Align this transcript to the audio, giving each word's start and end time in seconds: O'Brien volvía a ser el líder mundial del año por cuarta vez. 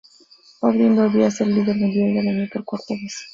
O'Brien 0.63 0.95
volvía 0.95 1.27
a 1.27 1.29
ser 1.29 1.47
el 1.47 1.53
líder 1.53 1.75
mundial 1.75 2.15
del 2.15 2.27
año 2.27 2.49
por 2.51 2.65
cuarta 2.65 2.95
vez. 2.95 3.29